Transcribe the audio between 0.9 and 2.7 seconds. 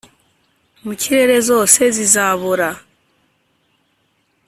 kirere zose zizabora